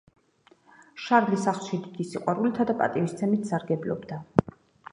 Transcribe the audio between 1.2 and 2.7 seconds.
ხალხში დიდი სიყვარულითა